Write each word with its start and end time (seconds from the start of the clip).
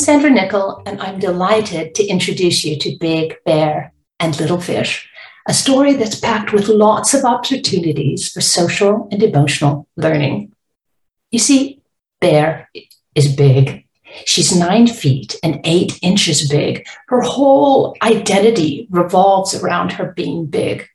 Sandra 0.00 0.30
Nickel, 0.30 0.82
and 0.86 0.98
I'm 1.02 1.18
delighted 1.18 1.94
to 1.94 2.06
introduce 2.06 2.64
you 2.64 2.78
to 2.78 2.96
Big 2.98 3.36
Bear 3.44 3.92
and 4.18 4.38
Little 4.40 4.60
Fish, 4.60 5.06
a 5.46 5.52
story 5.52 5.92
that's 5.92 6.18
packed 6.18 6.54
with 6.54 6.68
lots 6.68 7.12
of 7.12 7.24
opportunities 7.24 8.32
for 8.32 8.40
social 8.40 9.08
and 9.12 9.22
emotional 9.22 9.86
learning. 9.96 10.52
You 11.30 11.38
see, 11.38 11.82
Bear 12.18 12.70
is 13.14 13.36
big. 13.36 13.84
She's 14.24 14.56
nine 14.56 14.86
feet 14.86 15.38
and 15.42 15.60
eight 15.64 15.98
inches 16.00 16.48
big. 16.48 16.86
Her 17.08 17.20
whole 17.20 17.94
identity 18.02 18.88
revolves 18.90 19.54
around 19.54 19.92
her 19.92 20.12
being 20.16 20.46
big. 20.46 20.86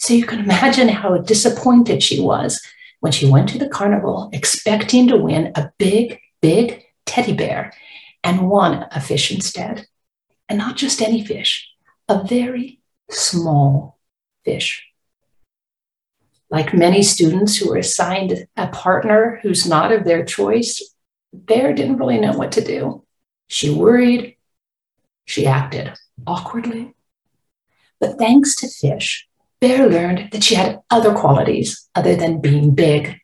So 0.00 0.12
you 0.12 0.26
can 0.26 0.40
imagine 0.40 0.88
how 0.88 1.16
disappointed 1.18 2.02
she 2.02 2.20
was 2.20 2.60
when 2.98 3.12
she 3.12 3.30
went 3.30 3.48
to 3.50 3.58
the 3.58 3.68
carnival 3.68 4.28
expecting 4.32 5.06
to 5.06 5.16
win 5.16 5.52
a 5.54 5.70
big, 5.78 6.18
big 6.42 6.82
teddy 7.06 7.32
bear 7.32 7.72
and 8.22 8.48
won 8.48 8.86
a 8.90 9.00
fish 9.00 9.30
instead. 9.30 9.86
And 10.48 10.58
not 10.58 10.76
just 10.76 11.00
any 11.00 11.24
fish, 11.24 11.68
a 12.08 12.24
very 12.24 12.80
small 13.10 13.98
fish. 14.44 14.86
Like 16.50 16.74
many 16.74 17.02
students 17.02 17.56
who 17.56 17.70
were 17.70 17.76
assigned 17.76 18.46
a 18.56 18.66
partner 18.68 19.38
who's 19.42 19.68
not 19.68 19.92
of 19.92 20.04
their 20.04 20.24
choice, 20.24 20.94
Bear 21.32 21.72
didn't 21.72 21.98
really 21.98 22.18
know 22.18 22.32
what 22.32 22.52
to 22.52 22.64
do. 22.64 23.04
She 23.46 23.70
worried, 23.70 24.36
she 25.24 25.46
acted 25.46 25.92
awkwardly. 26.26 26.94
But 28.00 28.18
thanks 28.18 28.56
to 28.56 28.68
Fish, 28.68 29.28
Bear 29.60 29.88
learned 29.88 30.30
that 30.32 30.42
she 30.42 30.54
had 30.54 30.80
other 30.90 31.14
qualities 31.14 31.88
other 31.94 32.16
than 32.16 32.40
being 32.40 32.74
big. 32.74 33.20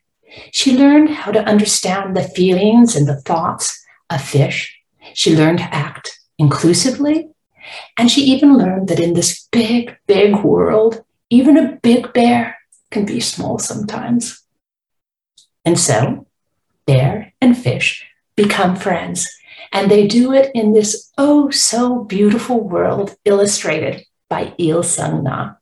She 0.51 0.77
learned 0.77 1.09
how 1.09 1.31
to 1.31 1.43
understand 1.43 2.15
the 2.15 2.23
feelings 2.23 2.95
and 2.95 3.07
the 3.07 3.21
thoughts 3.21 3.83
of 4.09 4.21
fish. 4.21 4.76
She 5.13 5.35
learned 5.35 5.59
to 5.59 5.73
act 5.73 6.19
inclusively. 6.37 7.29
And 7.97 8.09
she 8.09 8.21
even 8.21 8.57
learned 8.57 8.87
that 8.89 8.99
in 8.99 9.13
this 9.13 9.47
big, 9.51 9.97
big 10.07 10.35
world, 10.43 11.03
even 11.29 11.57
a 11.57 11.77
big 11.83 12.13
bear 12.13 12.57
can 12.91 13.05
be 13.05 13.19
small 13.19 13.59
sometimes. 13.59 14.43
And 15.65 15.77
so, 15.77 16.27
bear 16.85 17.33
and 17.41 17.57
fish 17.57 18.05
become 18.35 18.75
friends. 18.75 19.27
And 19.73 19.91
they 19.91 20.07
do 20.07 20.31
it 20.31 20.49
in 20.55 20.71
this 20.71 21.11
oh 21.17 21.49
so 21.49 22.05
beautiful 22.05 22.61
world 22.61 23.15
illustrated 23.25 24.05
by 24.29 24.53
Il 24.57 24.83
Sung 24.83 25.23
Na. 25.23 25.55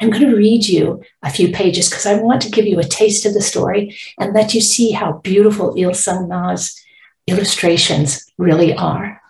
I'm 0.00 0.10
going 0.10 0.28
to 0.28 0.36
read 0.36 0.66
you 0.66 1.02
a 1.22 1.30
few 1.30 1.52
pages 1.52 1.88
because 1.88 2.06
I 2.06 2.20
want 2.20 2.42
to 2.42 2.50
give 2.50 2.66
you 2.66 2.78
a 2.78 2.84
taste 2.84 3.26
of 3.26 3.34
the 3.34 3.42
story 3.42 3.96
and 4.18 4.32
let 4.32 4.54
you 4.54 4.60
see 4.60 4.92
how 4.92 5.18
beautiful 5.18 5.74
Il 5.76 5.94
Sung 5.94 6.28
Na's 6.28 6.80
illustrations 7.28 8.24
really 8.38 8.74
are. 8.74 9.20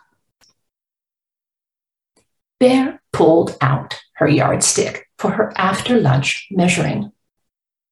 Bear 2.61 3.01
pulled 3.13 3.57
out 3.61 4.01
her 4.15 4.29
yardstick 4.29 5.07
for 5.19 5.31
her 5.33 5.53
after 5.57 6.01
lunch 6.01 6.49
measuring. 6.51 7.13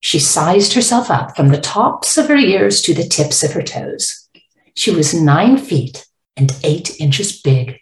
She 0.00 0.18
sized 0.18 0.74
herself 0.74 1.10
up 1.10 1.36
from 1.36 1.48
the 1.48 1.60
tops 1.60 2.18
of 2.18 2.28
her 2.28 2.36
ears 2.36 2.82
to 2.82 2.94
the 2.94 3.08
tips 3.08 3.42
of 3.42 3.52
her 3.52 3.62
toes. 3.62 4.28
She 4.74 4.90
was 4.90 5.14
nine 5.14 5.56
feet 5.56 6.06
and 6.36 6.52
eight 6.62 7.00
inches 7.00 7.40
big. 7.40 7.80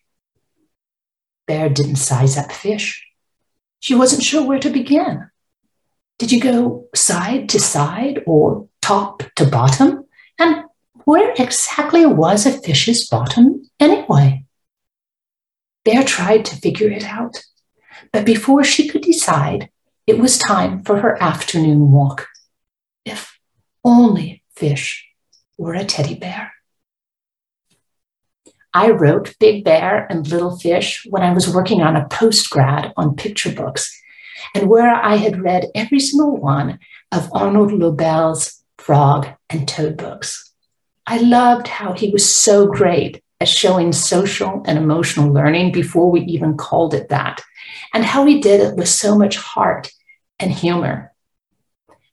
Bear 1.47 1.69
didn't 1.69 1.97
size 1.97 2.39
up 2.39 2.53
fish. 2.53 3.07
She 3.81 3.95
wasn't 3.95 4.23
sure 4.23 4.47
where 4.47 4.61
to 4.61 4.71
begin. 4.71 5.29
Did 6.19 6.33
you 6.33 6.41
go 6.41 6.87
side 6.95 7.49
to 7.51 7.61
side 7.61 8.23
or 8.27 8.69
top 8.81 9.23
to 9.37 9.45
bottom? 9.45 10.07
And 10.39 10.65
where 11.05 11.35
exactly 11.39 12.07
was 12.07 12.47
a 12.47 12.53
fish's 12.53 13.09
bottom 13.09 13.71
anyway? 13.79 14.45
Bear 15.85 16.03
tried 16.03 16.45
to 16.47 16.57
figure 16.57 16.91
it 16.91 17.05
out, 17.05 17.37
but 18.13 18.25
before 18.25 18.65
she 18.65 18.89
could 18.89 19.03
decide, 19.03 19.71
it 20.07 20.19
was 20.19 20.39
time 20.39 20.83
for 20.83 21.01
her 21.01 21.23
afternoon 21.23 21.93
walk. 21.93 22.29
If 23.05 23.39
only 23.85 24.43
fish 24.57 25.07
were 25.59 25.75
a 25.75 25.85
teddy 25.85 26.15
bear. 26.15 26.53
I 28.73 28.91
wrote 28.91 29.37
Big 29.39 29.63
Bear 29.63 30.07
and 30.11 30.27
Little 30.27 30.59
Fish 30.59 31.07
when 31.09 31.23
I 31.23 31.33
was 31.33 31.55
working 31.55 31.81
on 31.81 31.95
a 31.95 32.07
postgrad 32.07 32.93
on 32.97 33.15
picture 33.15 33.53
books, 33.53 33.97
and 34.55 34.69
where 34.69 34.93
I 34.93 35.17
had 35.17 35.43
read 35.43 35.67
every 35.75 36.01
single 36.01 36.37
one 36.37 36.81
of 37.13 37.31
Arnold 37.33 37.73
Lobel's 37.73 38.65
Frog 38.79 39.29
and 39.49 39.69
Toad 39.69 39.97
books. 39.97 40.54
I 41.07 41.19
loved 41.19 41.69
how 41.69 41.93
he 41.93 42.09
was 42.09 42.35
so 42.35 42.67
great 42.67 43.23
at 43.41 43.49
showing 43.49 43.93
social 43.93 44.63
and 44.65 44.79
emotional 44.79 45.33
learning 45.33 45.73
before 45.73 46.11
we 46.11 46.21
even 46.23 46.57
called 46.57 46.95
it 46.95 47.11
that, 47.11 47.43
and 47.93 48.05
how 48.05 48.25
he 48.25 48.41
did 48.41 48.61
it 48.61 48.77
with 48.77 48.89
so 48.89 49.19
much 49.19 49.37
heart 49.37 49.91
and 50.41 50.51
humor. 50.51 51.13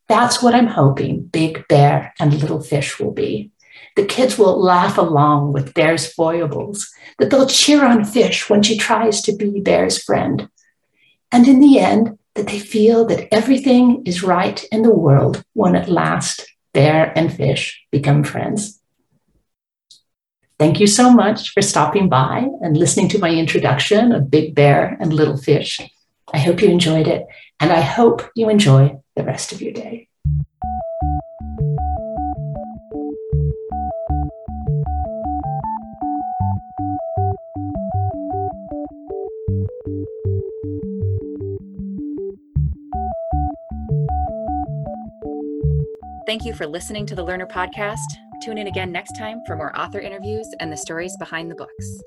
That's 0.10 0.44
what 0.44 0.54
I'm 0.54 0.68
hoping 0.68 1.22
Big 1.22 1.66
Bear 1.70 2.14
and 2.20 2.34
Little 2.34 2.62
Fish 2.62 3.00
will 3.00 3.12
be. 3.14 3.52
The 3.96 4.06
kids 4.06 4.38
will 4.38 4.62
laugh 4.62 4.98
along 4.98 5.54
with 5.54 5.74
Bear's 5.74 6.12
foibles, 6.14 6.92
that 7.18 7.30
they'll 7.30 7.48
cheer 7.48 7.86
on 7.86 8.04
Fish 8.04 8.50
when 8.50 8.62
she 8.62 8.78
tries 8.78 9.22
to 9.22 9.36
be 9.36 9.62
Bear's 9.62 10.04
friend. 10.04 10.50
And 11.32 11.48
in 11.48 11.62
the 11.62 11.80
end, 11.80 12.18
that 12.36 12.48
they 12.48 12.60
feel 12.60 13.06
that 13.06 13.34
everything 13.34 14.04
is 14.06 14.24
right 14.24 14.62
in 14.72 14.82
the 14.82 14.94
world 14.94 15.44
when 15.54 15.78
at 15.78 15.90
last 15.90 16.46
Bear 16.74 17.18
and 17.18 17.34
Fish 17.34 17.82
become 17.90 18.26
friends. 18.26 18.81
Thank 20.62 20.80
you 20.80 20.86
so 20.86 21.10
much 21.10 21.54
for 21.54 21.64
stopping 21.64 22.08
by 22.08 22.48
and 22.62 22.78
listening 22.78 23.08
to 23.10 23.18
my 23.18 23.32
introduction 23.32 24.12
of 24.12 24.30
Big 24.30 24.54
Bear 24.54 24.96
and 25.00 25.12
Little 25.12 25.36
Fish. 25.36 25.82
I 26.32 26.38
hope 26.38 26.62
you 26.62 26.70
enjoyed 26.70 27.08
it, 27.08 27.26
and 27.60 27.72
I 27.72 27.82
hope 27.82 28.30
you 28.36 28.48
enjoy 28.48 29.02
the 29.16 29.24
rest 29.24 29.52
of 29.52 29.60
your 29.60 29.74
day. 29.74 30.08
Thank 46.28 46.46
you 46.46 46.54
for 46.54 46.68
listening 46.68 47.08
to 47.08 47.16
the 47.16 47.26
Lerner 47.26 47.50
Podcast. 47.50 47.98
Tune 48.42 48.58
in 48.58 48.68
again 48.68 48.92
next 48.92 49.14
time 49.14 49.42
for 49.46 49.56
more 49.56 49.78
author 49.80 50.00
interviews 50.00 50.50
and 50.60 50.72
the 50.72 50.78
stories 50.78 51.16
behind 51.18 51.52
the 51.52 51.56
books. 51.56 52.02